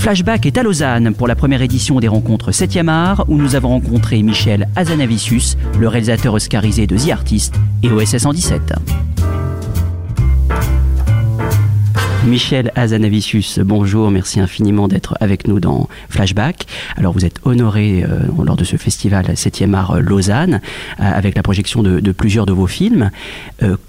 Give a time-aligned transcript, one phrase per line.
[0.00, 3.68] Flashback est à Lausanne pour la première édition des rencontres 7e art où nous avons
[3.68, 8.72] rencontré Michel Azanavicius, le réalisateur oscarisé de The Artist et OSS 117.
[12.26, 16.64] Michel Azanavicius, bonjour, merci infiniment d'être avec nous dans Flashback.
[16.96, 20.62] Alors vous êtes honoré euh, lors de ce festival 7e art euh, Lausanne
[20.98, 23.10] euh, avec la projection de, plusieurs de vos films.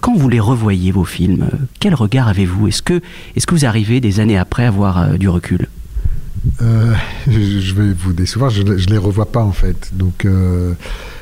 [0.01, 1.47] Quand vous les revoyez vos films,
[1.79, 2.67] quel regard avez-vous?
[2.67, 3.01] Est-ce que,
[3.37, 5.69] est que vous arrivez des années après avoir du recul?
[6.61, 6.93] Euh,
[7.27, 9.91] je vais vous décevoir, je ne les revois pas en fait.
[9.93, 10.73] Donc euh,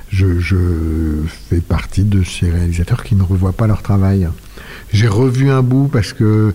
[0.10, 4.28] je, fais partie de ces réalisateurs qui ne revoient pas leur travail.
[4.92, 6.54] J'ai revu un bout parce que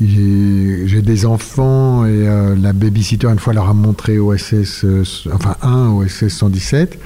[0.00, 5.56] j'ai des enfants et euh, la babysitter une fois leur a montré OSS, euh, enfin
[5.62, 6.98] un OSS 117.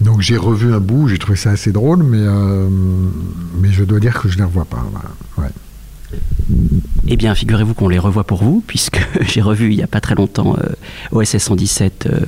[0.00, 2.26] Donc j'ai revu un bout, j'ai trouvé ça assez drôle, mais,
[3.60, 4.84] mais je dois dire que je ne les revois pas.
[7.14, 10.00] Eh bien, figurez-vous qu'on les revoit pour vous, puisque j'ai revu il n'y a pas
[10.00, 12.20] très longtemps euh, OSS 117, euh,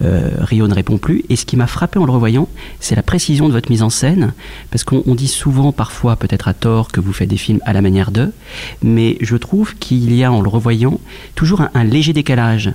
[0.00, 1.22] euh, Rio ne répond plus.
[1.28, 2.48] Et ce qui m'a frappé en le revoyant,
[2.80, 4.32] c'est la précision de votre mise en scène,
[4.70, 7.82] parce qu'on dit souvent, parfois, peut-être à tort, que vous faites des films à la
[7.82, 8.32] manière d'eux,
[8.82, 10.98] mais je trouve qu'il y a, en le revoyant,
[11.34, 12.72] toujours un, un léger décalage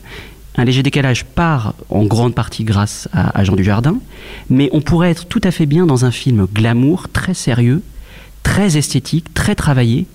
[0.60, 3.98] un léger décalage part en grande partie grâce à, à Jean Dujardin,
[4.52, 7.82] mais on pourrait être tout à fait bien dans un film glamour, très sérieux,
[8.44, 10.06] très esthétique, très travaillé,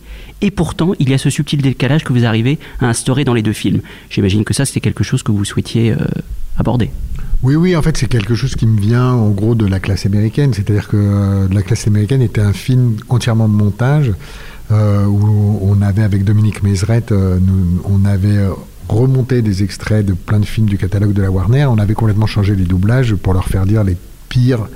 [0.42, 3.42] et pourtant il y a ce subtil décalage que vous arrivez à instaurer dans les
[3.42, 3.80] deux films.
[4.10, 5.96] J'imagine que ça c'était quelque chose que vous souhaitiez euh,
[6.58, 6.90] aborder.
[7.42, 10.06] Oui, oui, en fait, c'est quelque chose qui me vient en gros de la classe
[10.06, 10.54] américaine.
[10.54, 14.12] C'est-à-dire que euh, la classe américaine était un film entièrement de montage
[14.70, 17.40] euh, où on avait, avec Dominique Mézeret, euh,
[17.84, 18.46] on avait
[18.88, 21.66] remonté des extraits de plein de films du catalogue de la Warner.
[21.66, 23.96] On avait complètement changé les doublages pour leur faire dire les
[24.32, 24.66] pires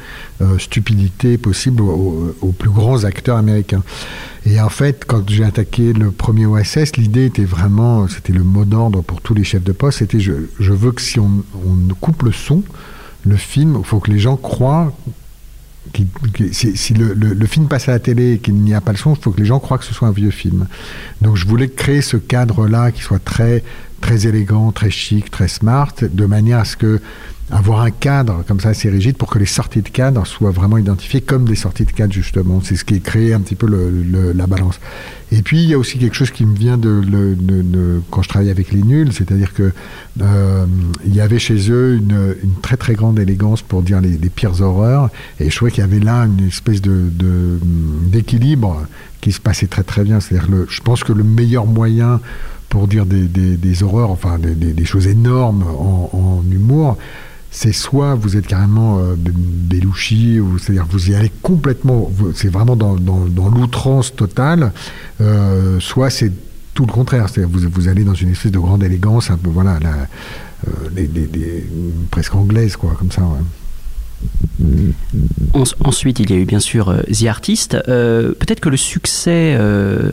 [0.42, 3.82] euh, stupidités possibles aux, plus grands acteurs américains.
[4.44, 8.66] Et en fait, quand j'ai attaqué le premier OSS, l'idée était vraiment, c'était le mot
[8.66, 10.32] d'ordre pour tous les chefs de poste, c'était je,
[10.72, 12.62] veux que si on, on coupe le son,
[13.24, 14.92] le film, il faut que les gens croient
[16.52, 19.14] si, le, le, film passe à la télé et qu'il n'y a pas le son,
[19.14, 20.66] il faut que les gens croient que ce soit un vieux film.
[21.22, 23.62] Donc je voulais créer ce cadre-là qui soit très,
[24.00, 27.00] très élégant, très chic, très smart, de manière à ce que
[27.50, 30.78] avoir un cadre comme ça assez rigide pour que les sorties de cadre soient vraiment
[30.78, 32.60] identifiées comme des sorties de cadre justement.
[32.62, 34.80] C'est ce qui crée un petit peu le, le, la balance.
[35.30, 38.22] Et puis il y a aussi quelque chose qui me vient de, de, de quand
[38.22, 39.72] je travaille avec les nuls, c'est-à-dire que
[40.22, 40.66] euh,
[41.04, 44.28] il y avait chez eux une, une, très très grande élégance pour dire les, les
[44.28, 47.10] pires horreurs, et je trouvais qu'il y avait là une espèce de
[48.06, 48.86] d'équilibre
[49.20, 50.20] qui se passait très très bien.
[50.20, 52.20] C'est-à-dire je pense que le meilleur moyen
[52.68, 56.98] pour dire des, des, des horreurs, enfin des, des, choses énormes en, en humour,
[57.50, 62.96] c'est soit vous êtes carrément euh, Belushi, c'est-à-dire vous y allez complètement, c'est vraiment dans,
[63.50, 64.72] l'outrance totale,
[65.20, 66.32] euh, soit c'est
[66.74, 69.50] tout le contraire, c'est-à-dire vous, vous allez dans une espèce de grande élégance, un peu
[69.50, 69.78] voilà,
[70.68, 71.60] euh,
[72.10, 73.22] presque anglaise quoi, comme ça.
[75.84, 77.76] Ensuite, il y a eu bien sûr euh, The Artist.
[77.88, 80.10] Euh, peut-être que le succès euh,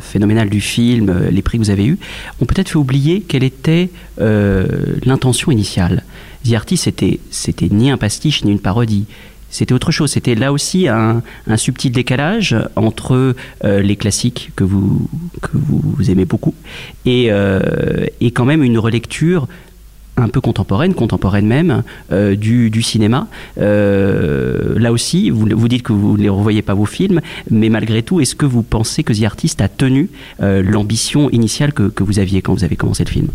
[0.00, 1.98] phénoménal du film, les prix que vous avez eus,
[2.40, 6.02] ont peut-être fait oublier quelle était l'intention initiale.
[6.48, 9.06] The Artist, c'était, c'était ni un pastiche ni une parodie.
[9.50, 10.10] C'était autre chose.
[10.10, 15.08] C'était là aussi un, un, subtil décalage entre les classiques que vous,
[15.40, 16.54] que vous aimez beaucoup
[17.06, 17.30] et,
[18.20, 19.46] et quand même une relecture
[20.16, 21.82] un peu contemporaine, contemporaine même,
[22.12, 23.28] euh, du, du, cinéma.
[23.58, 27.20] Euh, là aussi, vous, vous, dites que vous ne revoyez pas vos films,
[27.50, 30.08] mais malgré tout, est-ce que vous pensez que The Artist a tenu
[30.40, 33.28] euh, l'ambition initiale que, que, vous aviez quand vous avez commencé le film?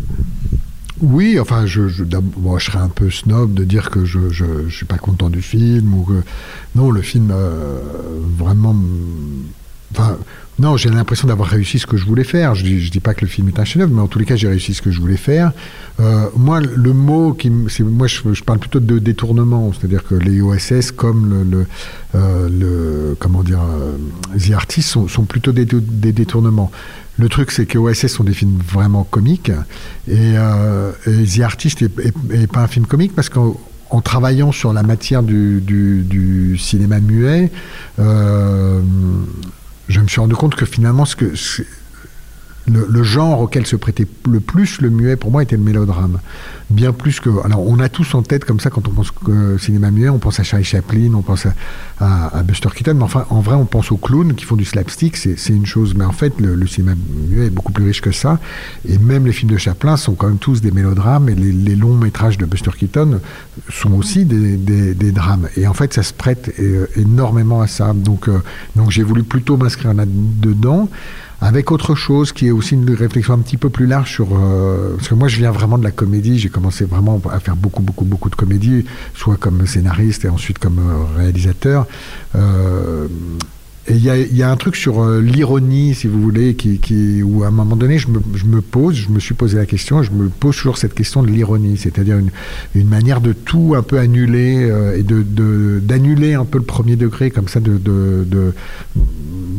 [1.02, 4.84] Oui, enfin, je, je, je serais un peu snob de dire que je ne suis
[4.84, 6.22] pas content du film ou que
[6.74, 7.32] non, le film
[8.36, 8.76] vraiment,
[9.92, 10.16] enfin,
[10.60, 12.54] non, j'ai l'impression d'avoir réussi ce que je voulais faire.
[12.54, 14.36] Je dis, dis pas que le film est un chef-d'œuvre, mais en tous les cas,
[14.36, 15.52] j'ai réussi ce que je voulais faire.
[16.00, 20.92] Euh, moi, le mot qui, moi, je, parle plutôt de détournement, c'est-à-dire que les OSS,
[20.92, 21.66] comme le, le,
[22.14, 23.60] euh, comment dire,
[24.38, 26.70] The Artists, sont, plutôt des, détournements.
[27.18, 29.52] Le truc, c'est que OSS sont des films vraiment comiques.
[30.08, 31.82] Et, euh, The Artist
[32.28, 37.50] n'est pas un film comique parce qu'en travaillant sur la matière du, cinéma muet,
[37.98, 38.82] euh,
[39.90, 41.34] je me suis rendu compte que finalement, ce que,
[42.70, 46.18] le, genre auquel se prêtait le plus le muet pour moi était le mélodrame.
[46.70, 47.30] Bien plus que.
[47.44, 50.18] Alors, on a tous en tête comme ça quand on pense que cinéma muet, on
[50.18, 51.46] pense à Charlie Chaplin, on pense
[52.00, 55.16] à, Buster Keaton, mais enfin, en vrai, on pense aux clowns qui font du slapstick,
[55.16, 55.94] c'est une chose.
[55.94, 56.94] Mais en fait, le, cinéma
[57.28, 58.38] muet est beaucoup plus riche que ça.
[58.88, 61.96] Et même les films de Chaplin sont quand même tous des mélodrames, et les, longs
[61.96, 63.20] métrages de Buster Keaton
[63.68, 65.48] sont aussi des, drames.
[65.56, 67.92] Et en fait, ça se prête euh, énormément à ça.
[67.94, 68.40] Donc, euh,
[68.76, 70.88] donc j'ai voulu plutôt m'inscrire là-dedans
[71.40, 74.94] avec autre chose qui est aussi une réflexion un petit peu plus large sur euh,
[74.96, 76.38] parce que moi je viens vraiment de la comédie.
[76.38, 78.84] J'ai commencé vraiment à faire beaucoup beaucoup beaucoup de comédie
[79.14, 81.86] soit comme scénariste et ensuite comme euh, réalisateur.
[82.34, 83.08] Euh,
[83.90, 87.24] et il y, y a, un truc sur euh, l'ironie, si vous voulez, qui, qui,
[87.24, 89.66] où à un moment donné, je me, je me, pose, je me suis posé la
[89.66, 92.30] question, je me pose toujours cette question de l'ironie, c'est-à-dire une,
[92.76, 96.94] une, manière de tout un peu annuler euh, et de, d'annuler un peu le premier
[96.94, 98.54] degré comme ça de, de, de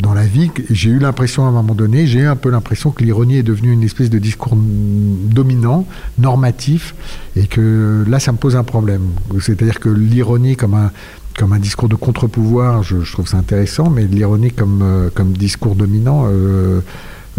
[0.02, 0.50] dans la vie.
[0.70, 3.44] J'ai eu l'impression à un moment donné, j'ai eu un peu l'impression que l'ironie est
[3.44, 5.86] devenue une espèce de discours dominant,
[6.18, 6.96] normatif,
[7.36, 9.04] et que là, ça me pose un problème.
[9.42, 10.92] C'est-à-dire que l'ironie comme un
[11.38, 15.76] comme un discours de contre-pouvoir, je, trouve ça intéressant, mais l'ironie comme, euh, comme discours
[15.76, 16.82] dominant, euh,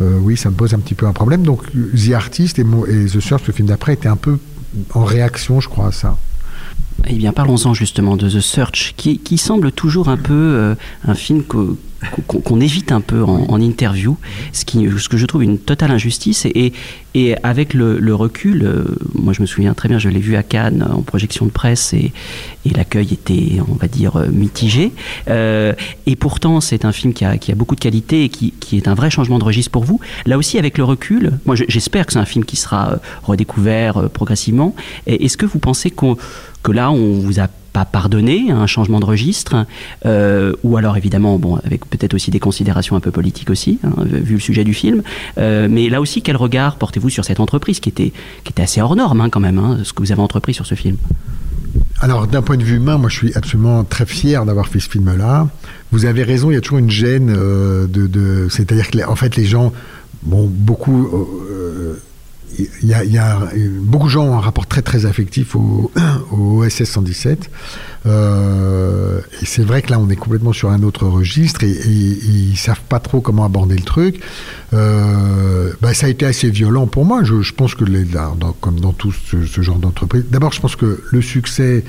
[0.00, 1.42] euh, oui, ça me pose un petit peu un problème.
[1.42, 4.38] Donc, The Artist et, et The Search, le film d'après, était un peu
[4.94, 6.16] en réaction, je crois, à ça.
[7.06, 10.74] Eh bien, parlons-en justement de The Search, qui, qui semble toujours un peu
[11.04, 11.76] un film que
[12.26, 14.16] qu'on évite un peu en, interview,
[14.52, 16.46] ce, qui, ce que je trouve une totale injustice.
[16.46, 16.72] Et,
[17.14, 18.84] et avec le, recul, euh,
[19.14, 21.92] moi je me souviens très bien, je l'ai vu à Cannes en projection de presse
[21.92, 22.12] et,
[22.64, 24.92] et l'accueil était, on va dire, mitigé.
[25.28, 25.72] Euh,
[26.06, 28.76] et pourtant, c'est un film qui a, qui a, beaucoup de qualité et qui, qui,
[28.76, 30.00] est un vrai changement de registre pour vous.
[30.26, 34.10] Là aussi, avec le recul, moi j'espère que c'est un film qui sera euh, redécouvert
[34.10, 34.74] progressivement.
[35.06, 36.16] Est-ce que vous pensez qu'on
[36.62, 39.66] que là, on vous a pas pardonner un changement de registre,
[40.04, 44.34] euh, ou alors évidemment, avec peut-être aussi des considérations un peu politiques aussi, hein, vu
[44.34, 45.02] le sujet du film.
[45.38, 48.12] Euh, mais là aussi, quel regard portez-vous sur cette entreprise qui était,
[48.58, 50.96] assez hors norme hein, quand même, hein, ce que vous avez entrepris sur ce film?
[52.00, 54.90] Alors, d'un point de vue humain, moi, je suis absolument très fier d'avoir fait ce
[54.90, 55.48] film-là.
[55.90, 57.86] Vous avez raison, il y a toujours une gêne euh,
[58.50, 59.72] c'est-à-dire que, en fait, les gens,
[60.22, 61.08] bon, beaucoup
[62.58, 63.38] il y, a,
[63.80, 65.90] beaucoup de gens ont un rapport très très affectif au,
[66.68, 67.50] SS 117.
[68.04, 72.56] Euh, et c'est vrai que là, on est complètement sur un autre registre et, ils
[72.56, 74.20] savent pas trop comment aborder le truc.
[74.72, 77.22] Euh, bah, ça a été assez violent pour moi.
[77.24, 78.06] Je, pense que les,
[78.60, 81.84] comme dans tout ce genre d'entreprise, d'abord, je pense que le succès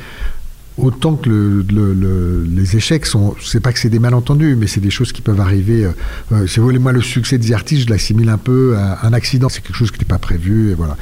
[0.78, 4.90] autant que le, les échecs sont, c'est pas que c'est des malentendus, mais c'est des
[4.90, 5.86] choses qui peuvent arriver.
[5.86, 5.92] Euh,
[6.32, 9.14] euh si vous voulez, moi, le succès des artistes, je l'assimile un peu à un
[9.14, 9.50] accident.
[9.50, 10.98] C'est quelque chose qui n'était pas prévu, et voilà.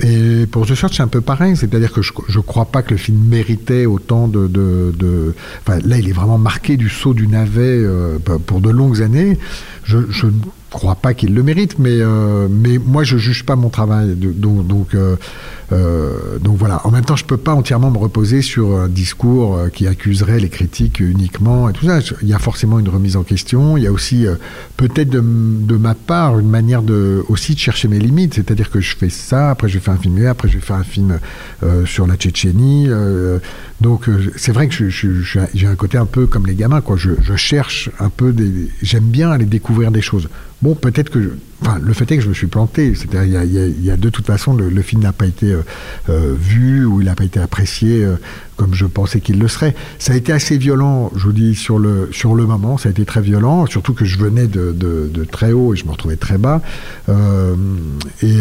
[0.00, 2.90] Et pour The Search, c'est un peu pareil, c'est-à-dire que je ne crois pas que
[2.90, 5.34] le film méritait autant de, de,
[5.66, 9.38] Enfin, là, il est vraiment marqué du saut du navet euh, pour de longues années.
[9.84, 10.26] Je, je
[10.70, 14.14] crois pas qu'il le mérite, mais, euh, mais moi, je juge pas mon travail.
[14.16, 14.94] Donc, donc
[15.72, 16.80] euh, donc voilà.
[16.86, 20.40] En même temps, je peux pas entièrement me reposer sur un discours euh, qui accuserait
[20.40, 21.98] les critiques uniquement et tout ça.
[22.22, 23.76] Il y a forcément une remise en question.
[23.76, 24.36] Il y a aussi euh,
[24.76, 28.34] peut-être de, ma part une manière de aussi de chercher mes limites.
[28.34, 30.76] C'est-à-dire que je fais ça, après je vais faire un film, après je vais faire
[30.76, 31.18] un film
[31.84, 32.88] sur la Tchétchénie.
[33.80, 36.80] Donc c'est vrai que j'ai un côté un peu comme les gamins.
[36.80, 36.96] Quoi.
[36.96, 38.68] Je, je cherche un peu des.
[38.82, 40.28] J'aime bien aller découvrir des choses.
[40.62, 41.36] Bon, peut-être que.
[41.60, 42.94] Enfin, le fait est que je me suis planté.
[42.94, 45.62] C'est-à-dire, il y, a, de toute façon, le, film n'a pas été euh,
[46.08, 48.14] euh, vu ou il n'a pas été apprécié euh,
[48.56, 49.74] comme je pensais qu'il le serait.
[49.98, 52.78] Ça a été assez violent, je vous dis, sur le, sur le moment.
[52.78, 55.90] Ça a été très violent, surtout que je venais de, très haut et je me
[55.90, 56.62] retrouvais très bas.
[57.08, 58.40] et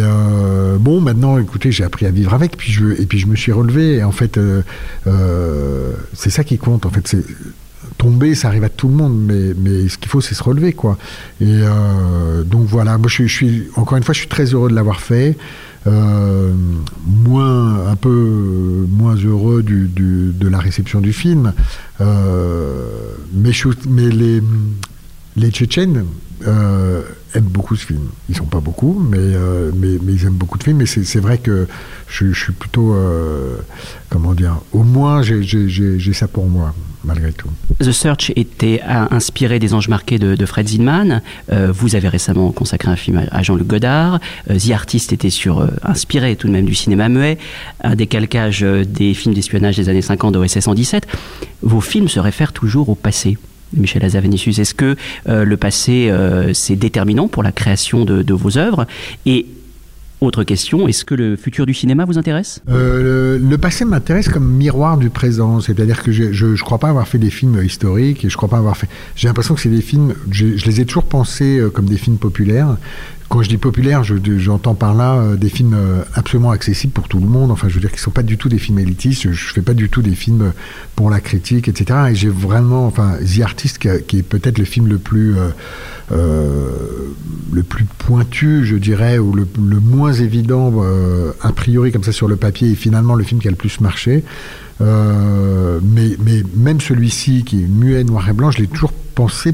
[0.80, 3.98] bon, maintenant, écoutez, j'ai appris à vivre avec, et puis je me suis relevé.
[3.98, 4.40] Et en fait,
[6.14, 6.88] c'est ça qui compte.
[6.88, 7.24] En fait, c'est
[7.98, 10.74] tomber, ça arrive à tout le monde, mais, mais ce qu'il faut, c'est se relever,
[10.74, 10.98] quoi.
[11.42, 14.76] Et euh, donc voilà, moi, je, suis, encore une fois, je suis très heureux de
[14.76, 15.38] l'avoir fait.
[15.86, 16.52] Euh,
[17.06, 21.54] moins, un peu moins heureux du, de la réception du film.
[22.02, 22.90] Euh,
[23.34, 23.52] mais,
[23.90, 24.42] mais les,
[25.38, 26.06] les Tchétchènes,
[27.36, 28.10] aiment beaucoup ce film.
[28.30, 30.78] Ils sont pas beaucoup, mais, euh, mais, ils aiment beaucoup de films.
[30.78, 31.68] Mais c'est vrai que
[32.08, 33.58] je, suis plutôt, euh,
[34.10, 37.50] comment dire, au moins j'ai ça pour moi, malgré tout.
[37.80, 41.22] The Search était inspiré des Anges marqués de, Fred Zinman.
[41.52, 44.20] Euh, vous avez récemment consacré un film à, Jean-Luc Godard.
[44.48, 47.38] The Artist était sur, inspiré tout de même du cinéma muet,
[47.84, 51.08] un décalcage des films d'espionnage des années 50 d'OSS 117.
[51.62, 53.38] Vos films se réfèrent toujours au passé.
[53.74, 54.96] Michel Azavenicius, est-ce que
[55.28, 56.12] le passé
[56.54, 58.88] c'est déterminant pour la création de, vos œuvres?
[59.26, 59.46] Et
[60.20, 62.60] autre question, est-ce que le futur du cinéma vous intéresse?
[62.70, 67.08] Euh, le, passé m'intéresse comme miroir du présent, c'est-à-dire que je ne crois pas avoir
[67.08, 68.90] fait des films historiques et je crois pas avoir fait.
[69.16, 72.18] J'ai l'impression que c'est des films, je, les ai toujours pensés euh, comme des films
[72.18, 72.78] populaires
[73.30, 77.20] quand je dis populaire, j'entends par là euh, des films euh, absolument accessibles pour tout
[77.20, 77.52] le monde.
[77.52, 79.24] Enfin, je veux dire qu'ils ne sont pas du tout des films élitistes.
[79.24, 80.54] Je ne fais pas du tout des films
[80.96, 82.00] pour la critique, etc.
[82.12, 85.36] Et j'ai vraiment, enfin, The Artist, qui, est peut-être le film le plus,
[86.12, 86.70] euh,
[87.52, 89.46] le plus pointu, je dirais, ou le,
[89.82, 90.82] moins évident,
[91.42, 93.82] a priori, comme ça, sur le papier, et finalement le film qui a le plus
[93.82, 94.24] marché.
[94.80, 98.94] mais, mais même celui-ci, qui est muet, noir et blanc, je l'ai toujours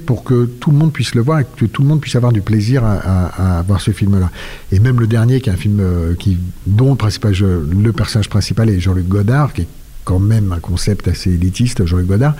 [0.05, 2.31] pour que tout le monde puisse le voir et que tout le monde puisse avoir
[2.31, 4.29] du plaisir à, voir ce film-là.
[4.71, 6.97] Et même le dernier, qui est un film euh, qui, dont
[7.39, 9.67] le, le personnage principal est Jean-Luc Godard, qui est
[10.03, 12.35] quand même un concept assez élitiste, Jean-Luc Godard,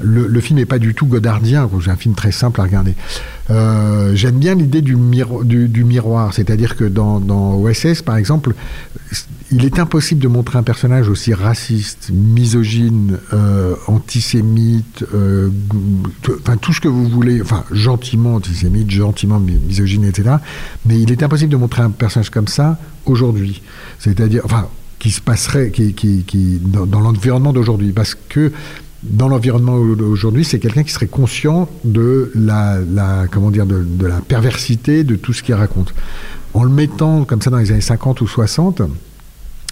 [0.00, 2.94] le, film n'est pas du tout godardien, c'est un film très simple à regarder.
[3.50, 7.20] Euh, j'aime bien l'idée du, miroir, c'est-à-dire que dans,
[7.60, 8.54] OSS, par exemple,
[9.50, 15.50] il est impossible de montrer un personnage aussi raciste, misogyne, euh, antisémite, euh,
[16.40, 20.36] enfin tout ce que vous voulez, enfin gentiment antisémite, gentiment misogyne, etc.
[20.84, 23.62] Mais il est impossible de montrer un personnage comme ça aujourd'hui.
[23.98, 28.52] C'est-à-dire, enfin, qui se passerait, qui dans, dans l'environnement d'aujourd'hui, parce que
[29.02, 32.78] dans l'environnement aujourd'hui, c'est quelqu'un qui serait conscient de la,
[33.30, 35.94] comment dire, de, la perversité de tout ce qu'il raconte.
[36.54, 38.82] En le mettant comme ça dans les années 50 ou 60,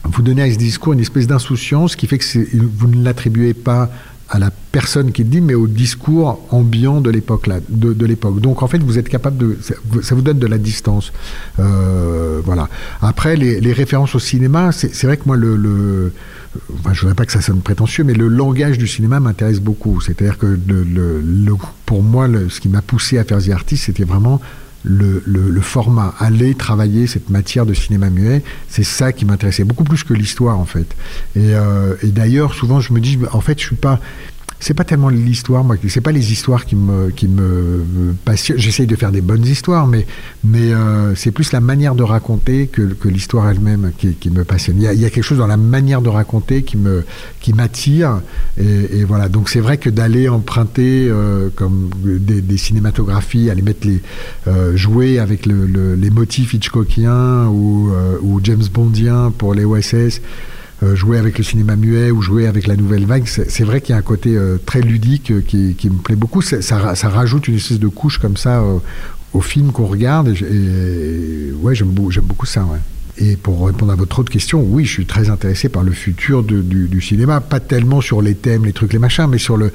[0.04, 3.90] vous donnez à ce discours une espèce d'insouciance qui fait que vous ne l'attribuez pas
[4.28, 8.40] à la personne qui le dit, mais au discours ambiant de l'époque là, de, l'époque.
[8.40, 9.58] Donc en fait, vous êtes capable de,
[10.02, 11.12] ça vous donne de la distance,
[11.58, 12.68] euh, voilà.
[13.00, 16.12] Après, les, références au cinéma, c'est vrai que moi le
[16.84, 20.00] je ne voudrais pas que ça sonne prétentieux, mais le langage du cinéma m'intéresse beaucoup.
[20.00, 21.54] C'est-à-dire que le,
[21.84, 24.40] pour moi, ce qui m'a poussé à faire The Artist, c'était vraiment
[24.86, 30.04] le, format, aller travailler cette matière de cinéma muet, c'est ça qui m'intéressait beaucoup plus
[30.04, 30.86] que l'histoire en fait.
[31.34, 34.00] Et, euh, et d'ailleurs, souvent, je me dis, en fait, je suis pas
[34.60, 38.58] c'est pas tellement l'histoire, moi, c'est pas les histoires qui me, qui me passionnent.
[38.58, 40.06] J'essaye de faire des bonnes histoires, mais,
[40.44, 44.76] mais euh, c'est plus la manière de raconter que, que l'histoire elle-même qui, me passionne.
[44.80, 47.04] Il y, a, quelque chose dans la manière de raconter qui me,
[47.40, 48.20] qui m'attire,
[48.58, 49.28] et, voilà.
[49.28, 54.00] Donc c'est vrai que d'aller emprunter euh, comme des, cinématographies, aller mettre les,
[54.48, 60.20] euh, jouer avec le, le, les motifs Hitchcockiens euh, ou James Bondiens pour les OSS.
[60.82, 63.94] Euh, jouer avec le cinéma muet ou jouer avec la nouvelle vague, c'est vrai qu'il
[63.94, 66.42] y a un côté euh, très ludique euh, qui, me plaît beaucoup.
[66.42, 66.78] Ça,
[67.08, 68.62] rajoute une espèce de couche comme ça
[69.32, 70.28] au film qu'on regarde.
[70.28, 72.66] Et, ouais, j'aime beaucoup ça.
[73.18, 76.42] Et pour répondre à votre autre question, oui, je suis très intéressé par le futur
[76.42, 79.72] du, cinéma, pas tellement sur les thèmes, les trucs, les machins, mais sur, le,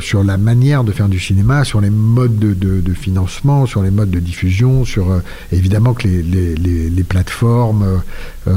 [0.00, 4.10] sur la manière de faire du cinéma, sur les modes de, financement, sur les modes
[4.10, 5.20] de diffusion, sur
[5.52, 8.00] évidemment que les, plateformes, euh,
[8.48, 8.50] les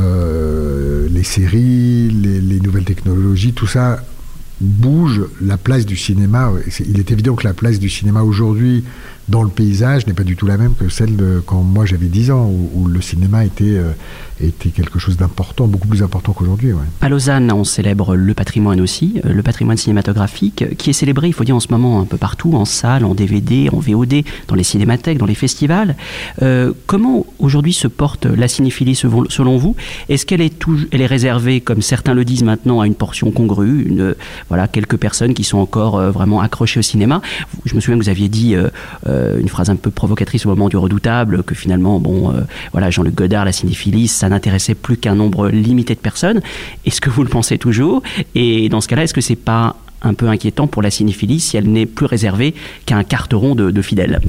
[1.37, 4.03] les nouvelles technologies, tout ça
[4.61, 6.51] bouge la place du cinéma.
[6.87, 8.83] Il est évident que la place du cinéma aujourd'hui
[9.29, 12.07] dans le paysage n'est pas du tout la même que celle de quand moi j'avais
[12.07, 13.91] 10 ans, où, le cinéma était, euh,
[14.41, 16.71] était quelque chose d'important, beaucoup plus important qu'aujourd'hui.
[17.01, 21.27] À Lausanne, on célèbre le patrimoine aussi, euh, le patrimoine cinématographique, euh, qui est célébré,
[21.27, 24.23] il faut dire, en ce moment un peu partout, en salle, en DVD, en VOD,
[24.47, 25.95] dans les cinémathèques, dans les festivals.
[26.85, 29.75] comment aujourd'hui se porte la cinéphilie selon vous?
[30.09, 33.83] Est-ce qu'elle est, elle est réservée, comme certains le disent maintenant, à une portion congrue,
[33.83, 34.15] une,
[34.49, 37.21] voilà, quelques personnes qui sont encore vraiment accrochées au cinéma
[37.65, 38.55] Je me souviens que vous aviez dit
[39.07, 42.89] euh, une phrase un peu provocatrice au moment du redoutable, que finalement, bon, euh, voilà,
[42.89, 46.41] Jean-Luc Godard, la cinéphilie, ça n'intéressait plus qu'un nombre limité de personnes.
[46.85, 48.01] Est-ce que vous le pensez toujours?
[48.35, 51.57] Et dans ce cas-là, est-ce que c'est pas un peu inquiétant pour la cinéphilie si
[51.57, 52.53] elle n'est plus réservée
[52.85, 54.21] qu'à un carteron de, fidèles?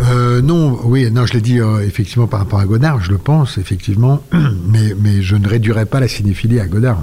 [0.00, 3.58] Euh, non, oui, non, je l'ai dit effectivement par rapport à Godard, je le pense
[3.58, 4.22] effectivement,
[4.68, 7.02] mais, mais je ne réduirais pas la cinéphilie à Godard.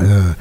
[0.00, 0.32] Euh,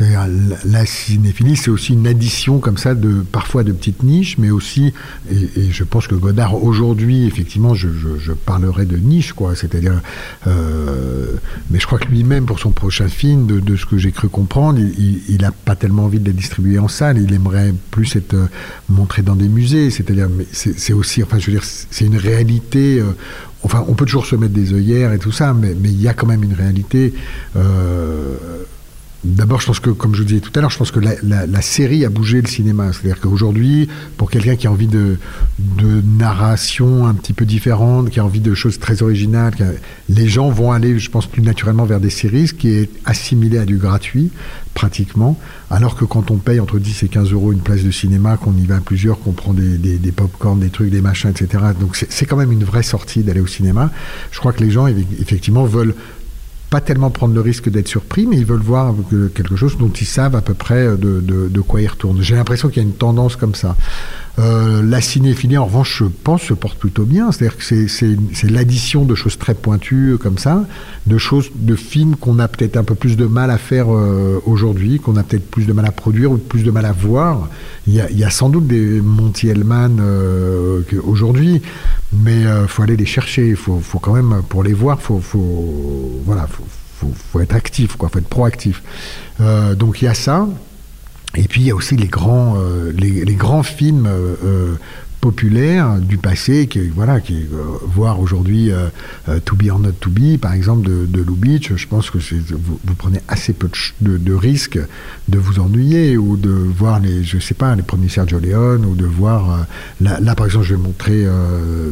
[0.00, 0.26] la,
[0.64, 4.94] la cinéphilie, c'est aussi une addition comme ça de parfois de petites niches, mais aussi,
[5.30, 7.88] et, je pense que Godard aujourd'hui, effectivement, je,
[8.32, 9.54] parlerai de niche, quoi.
[9.54, 10.00] C'est-à-dire,
[10.46, 11.34] euh,
[11.70, 14.78] mais je crois que lui-même, pour son prochain film, de, ce que j'ai cru comprendre,
[14.80, 17.18] il n'a pas tellement envie de les distribuer en salle.
[17.18, 18.46] Il aimerait plus être euh,
[18.88, 19.90] montré dans des musées.
[19.90, 23.02] C'est-à-dire, mais c'est aussi, enfin, je veux dire, c'est une réalité.
[23.62, 26.08] Enfin, on peut toujours se mettre des œillères et tout ça, mais, mais il y
[26.08, 27.12] a quand même une réalité.
[29.24, 31.62] D'abord, je pense que, comme je vous disais tout à l'heure, je pense que la,
[31.62, 32.92] série a bougé le cinéma.
[32.92, 35.16] C'est-à-dire qu'aujourd'hui, pour quelqu'un qui a envie de,
[36.18, 39.54] narration un petit peu différente, qui a envie de choses très originales,
[40.08, 43.58] les gens vont aller, je pense, plus naturellement vers des séries, ce qui est assimilé
[43.58, 44.30] à du gratuit,
[44.74, 45.38] pratiquement.
[45.70, 48.56] Alors que quand on paye entre 10 et 15 euros une place de cinéma, qu'on
[48.56, 51.62] y va à plusieurs, qu'on prend des, des, des pop-corn, des trucs, des machins, etc.
[51.78, 53.92] Donc c'est quand même une vraie sortie d'aller au cinéma.
[54.32, 55.94] Je crois que les gens, effectivement, veulent
[56.72, 58.94] pas tellement prendre le risque d'être surpris, mais ils veulent voir
[59.34, 62.22] quelque chose dont ils savent à peu près de, de, de quoi ils retournent.
[62.22, 63.76] J'ai l'impression qu'il y a une tendance comme ça.
[64.38, 67.30] Euh, la cinéphilie, en revanche, je pense, se porte plutôt bien.
[67.32, 70.64] C'est-à-dire que c'est l'addition de choses très pointues comme ça,
[71.06, 74.40] de choses, de films qu'on a peut-être un peu plus de mal à faire euh,
[74.46, 77.48] aujourd'hui, qu'on a peut-être plus de mal à produire ou plus de mal à voir.
[77.86, 81.60] Il y a, sans doute des Monty Hellman euh, aujourd'hui,
[82.12, 83.48] mais il euh, faut aller les chercher.
[83.48, 88.20] Il faut, quand même, pour les voir, faut, faut voilà, faut, être actif, quoi, faut
[88.20, 88.82] être proactif.
[89.40, 90.48] Euh, donc il y a ça.
[91.36, 94.74] Et puis il y a aussi les grands, euh, les, grands films euh, euh,
[95.20, 97.46] populaires du passé, qui, voilà, qui
[97.86, 98.72] voir aujourd'hui
[99.44, 102.80] To Be or Not To Be, par exemple, de, de Lubitsch, je pense que vous,
[102.84, 103.70] vous, prenez assez peu
[104.00, 104.80] de, de, risques
[105.28, 108.96] de vous ennuyer, ou de voir les, je sais pas, les premiers Sergio Leone, ou
[108.96, 109.64] de voir,
[110.00, 111.24] là, là, par exemple, je vais montrer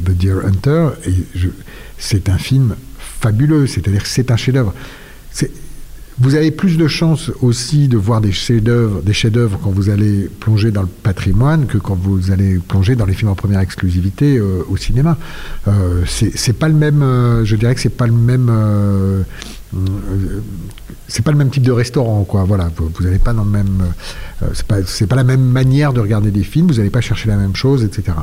[0.05, 1.15] The Deer Hunter, et
[1.99, 4.75] c'est un film fabuleux, c'est-à-dire c'est un chef-d'œuvre.
[6.21, 10.29] Vous avez plus de chances aussi de voir des chefs-d'œuvre, des chefs-d'œuvre quand vous allez
[10.39, 14.37] plonger dans le patrimoine que quand vous allez plonger dans les films en première exclusivité
[14.37, 15.17] euh, au cinéma.
[15.67, 17.03] Euh, c'est pas le même.
[17.03, 18.53] Euh, je dirais que c'est pas le même.
[21.09, 22.45] C'est pas le même type de restaurant, quoi.
[22.45, 23.83] Voilà, vous n'allez pas dans le même.
[24.53, 24.77] c'est pas,
[25.09, 26.67] pas la même manière de regarder des films.
[26.67, 28.19] Vous n'allez pas chercher la même chose, etc.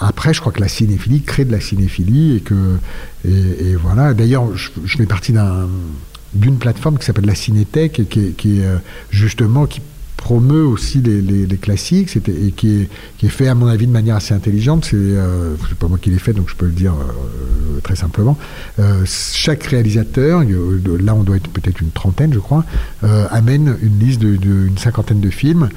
[0.00, 2.76] Après, je crois que la cinéphilie crée de la cinéphilie et que
[3.24, 4.14] et, voilà.
[4.14, 5.68] D'ailleurs, je fais partie d'un
[6.34, 8.66] d'une plateforme qui s'appelle la Cinétech qui, qui est
[9.10, 9.80] justement qui
[10.18, 13.86] promeut aussi les, les, les classiques et qui est, qui est, fait à mon avis
[13.86, 14.84] de manière assez intelligente.
[14.84, 18.36] C'est euh, pas moi qui l'ai fait, donc je peux le dire euh, très simplement.
[18.78, 22.64] Euh, chaque réalisateur, là on doit être peut-être une trentaine, je crois,
[23.04, 25.70] euh, amène une liste d'une de, de, cinquantaine de films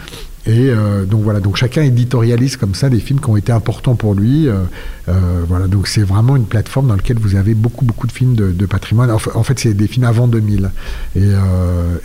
[0.48, 3.96] et euh, donc voilà, donc chacun éditorialise comme ça des films qui ont été importants
[3.96, 4.48] pour lui.
[4.48, 4.64] Euh,
[5.08, 8.36] euh, voilà, donc c'est vraiment une plateforme dans laquelle vous avez beaucoup beaucoup de films
[8.36, 9.12] de, patrimoine.
[9.12, 10.72] En, en fait, c'est des films avant 2000
[11.16, 11.22] et,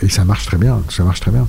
[0.03, 0.81] et, ça marche très bien.
[0.89, 1.47] Ça marche très bien.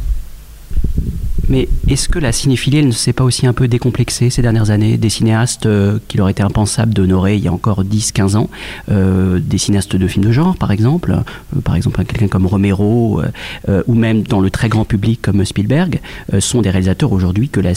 [1.48, 4.98] Mais est-ce que la cinéphilie ne s'est pas aussi un peu décomplexée ces dernières années?
[4.98, 8.50] Des cinéastes euh, qu'il aurait été impensable d'honorer il y a encore 10-15 ans,
[8.90, 13.22] euh, des cinéastes de films de genre par exemple, euh, par exemple quelqu'un comme Romero,
[13.86, 16.00] ou même dans le très grand public comme Spielberg,
[16.40, 17.74] sont des réalisateurs aujourd'hui que, la,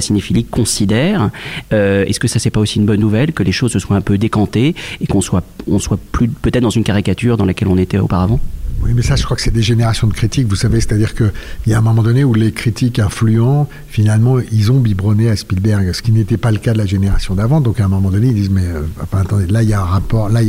[0.00, 1.30] cinéphilie considère.
[1.70, 4.00] Est-ce que ça c'est pas aussi une bonne nouvelle, que les choses se soient un
[4.00, 5.44] peu décantées et qu'on soit,
[5.78, 8.40] soit plus peut-être dans une caricature dans laquelle on était auparavant?
[8.84, 11.32] Oui, mais ça, je crois que c'est des générations de critiques, vous savez, c'est-à-dire qu'il
[11.66, 15.92] y a un moment donné où les critiques influents, finalement, ils ont biberonné à Spielberg,
[15.92, 17.62] ce qui n'était pas le cas de la génération d'avant.
[17.62, 19.86] Donc, à un moment donné, ils disent, mais euh, attendez, là, il y a un
[19.86, 20.40] rapport, là,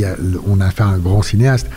[0.46, 1.68] on a fait un grand cinéaste.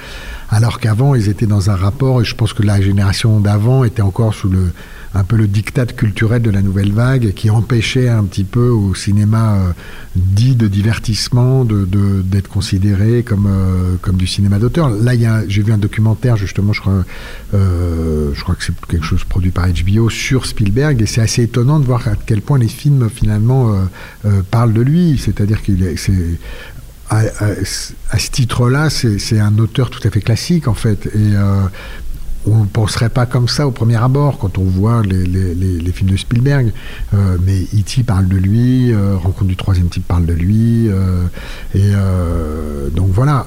[0.50, 4.02] Alors qu'avant, ils étaient dans un rapport, et je pense que la génération d'avant était
[4.02, 4.74] encore sous le,
[5.14, 8.94] un peu le diktat culturel de la nouvelle vague qui empêchait un petit peu au
[8.94, 9.72] cinéma euh,
[10.16, 14.90] dit de divertissement d'être considéré comme, euh, comme du cinéma d'auteur.
[14.90, 15.14] Là,
[15.48, 17.06] j'ai vu un documentaire, justement, je crois,
[17.54, 21.44] euh, je crois que c'est quelque chose produit par HBO sur Spielberg, et c'est assez
[21.44, 23.76] étonnant de voir à quel point les films, finalement,
[24.52, 25.20] parlent de lui.
[25.24, 25.96] C'est-à-dire qu'il est.
[27.10, 27.24] À,
[27.66, 31.10] ce titre-là, c'est un auteur tout à fait classique, en fait.
[32.46, 35.92] On ne penserait pas comme ça au premier abord quand on voit les, les, les,
[35.92, 36.72] films de Spielberg.
[37.14, 38.04] Euh, mais E.T.
[38.04, 40.88] parle de lui, euh, Rencontre du troisième type parle de lui.
[40.90, 41.26] Euh,
[41.76, 41.92] et
[42.96, 43.46] donc voilà.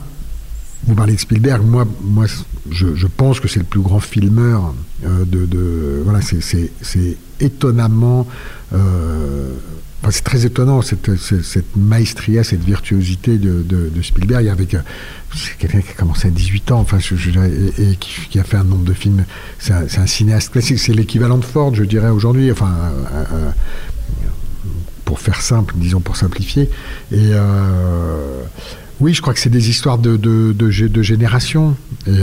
[0.85, 2.25] Vous parlez de Spielberg, moi, moi
[2.71, 4.75] je, pense que c'est le plus grand filmeur
[5.05, 6.03] de, de.
[6.05, 8.27] Voilà, c'est étonnamment.
[10.11, 11.09] C'est très étonnant cette,
[11.77, 14.77] maestria, cette virtuosité de, Spielberg avec
[15.35, 18.85] c'est quelqu'un qui a commencé à 18 ans, enfin, et, qui, a fait un nombre
[18.85, 19.25] de films.
[19.59, 22.51] C'est un, cinéaste classique, c'est l'équivalent de Ford, je dirais aujourd'hui.
[22.53, 23.51] Enfin, euh, euh,
[25.05, 26.71] pour faire simple, disons pour simplifier.
[27.11, 28.43] Et euh,
[29.01, 31.77] oui, je crois que c'est des histoires de, de génération.
[32.07, 32.21] Et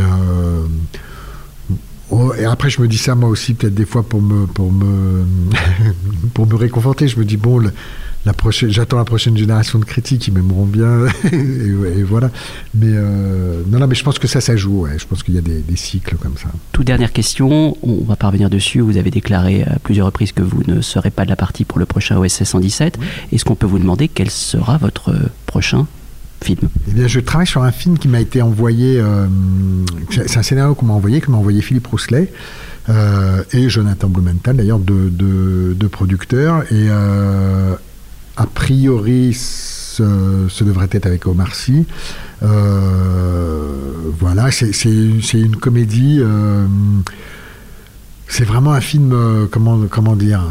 [2.12, 4.72] Oh, et après, je me dis ça moi aussi, peut-être des fois pour me, pour
[4.72, 5.26] me,
[6.34, 7.08] pour me réconforter.
[7.08, 7.62] Je me dis bon,
[8.26, 12.32] la prochaine, j'attends la prochaine génération de critiques qui m'aimeront bien, et, voilà.
[12.74, 14.82] Mais euh, non, non, mais je pense que ça, ça joue.
[14.82, 14.98] Ouais.
[14.98, 16.50] Je pense qu'il y a des, des, cycles comme ça.
[16.72, 18.80] Toute dernière question, on va parvenir dessus.
[18.80, 21.80] Vous avez déclaré à plusieurs reprises que vous ne serez pas de la partie pour
[21.80, 22.98] le prochain OSS 117.
[23.32, 25.14] Est-ce qu'on peut vous demander quel sera votre
[25.46, 25.86] prochain
[26.42, 29.00] film Eh bien, je travaille sur un film qui m'a été envoyé.
[29.00, 29.26] Euh,
[30.12, 32.32] c'est un scénario qu'on m'a envoyé, que m'a envoyé Philippe Rousselet.
[32.90, 36.64] Euh, et Jonathan Blumenthal, d'ailleurs, deux de, de, producteurs.
[36.72, 37.76] Et euh,
[38.36, 41.86] a priori, ce, devrait être avec Omar Sy.
[42.42, 46.22] voilà, c'est une comédie.
[48.30, 49.14] C'est vraiment un film,
[49.52, 50.42] comment, comment dire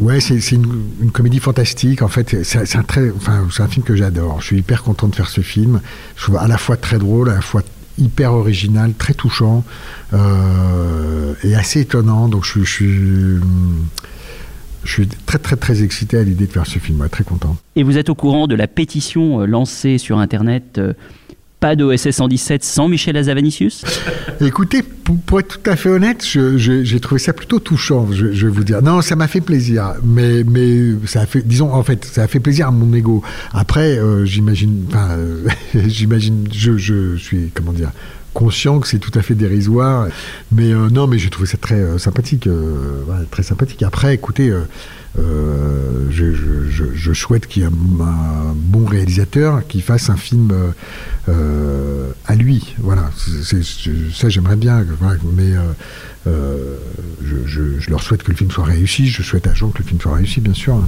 [0.00, 2.02] Ouais, c'est une, comédie fantastique.
[2.02, 4.40] En fait, c'est un très, enfin, un film que j'adore.
[4.40, 5.80] Je suis hyper content de faire ce film.
[6.16, 7.62] Je trouve à la fois très drôle, à la fois
[7.96, 9.64] hyper original, très touchant
[10.12, 12.28] euh, et assez étonnant.
[12.28, 13.38] Donc, je, suis
[14.84, 17.56] je suis très très très excité à l'idée de faire ce film, très content.
[17.76, 20.80] Et vous êtes au courant de la pétition euh, lancée sur Internet
[21.64, 23.84] pas d'OSS 117 sans Michel Azavanicius
[24.42, 28.64] Écoutez, pour, être tout à fait honnête, j'ai trouvé ça plutôt touchant, je, vais vous
[28.64, 28.82] dire.
[28.82, 32.26] Non, ça m'a fait plaisir, mais, mais ça a fait, disons, en fait, ça a
[32.26, 33.22] fait plaisir à mon ego.
[33.54, 35.48] Après, euh, j'imagine, enfin, euh,
[35.86, 37.92] j'imagine, je, je suis, comment dire,
[38.34, 40.08] conscient que c'est tout à fait dérisoire.
[40.52, 42.46] Mais euh, non, mais j'ai trouvé ça très sympathique,
[43.30, 43.82] très sympathique.
[43.82, 44.52] Après, écoutez,
[45.18, 50.52] euh, je, souhaite qu'il y ait un, bon réalisateur qui fasse un film
[51.28, 52.74] euh, à lui.
[52.78, 53.10] Voilà,
[54.12, 54.84] ça j'aimerais bien.
[55.36, 55.52] mais
[56.26, 56.76] euh,
[57.22, 59.08] je, leur souhaite que le film soit réussi.
[59.08, 60.80] Je souhaite à Jean que le film soit réussi, bien sûr.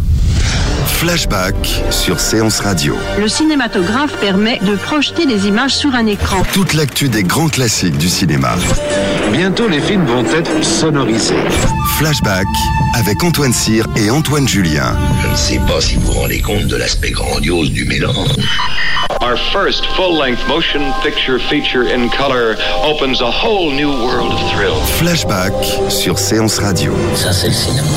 [0.86, 2.96] Flashback sur Séance Radio.
[3.18, 6.42] Le cinématographe permet de projeter des images sur un écran.
[6.52, 8.56] Toute l'actu des grands classiques du cinéma.
[9.32, 11.34] Bientôt, les films vont être sonorisés.
[11.98, 12.46] Flashback
[12.94, 14.96] avec Antoine Cyr et Antoine Julien.
[15.22, 18.30] Je ne sais pas si vous vous rendez compte de l'aspect grandiose du mélange.
[19.20, 24.74] Our first full-length motion picture feature in color opens a whole new world of thrill.
[24.98, 25.52] Flashback
[25.90, 26.94] sur Séance Radio.
[27.14, 27.88] Ça, c'est le cinéma.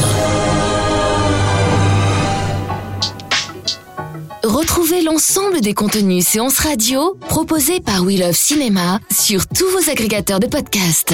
[4.43, 10.41] Retrouvez l'ensemble des contenus séances radio proposés par We Love Cinéma sur tous vos agrégateurs
[10.41, 11.13] de podcasts.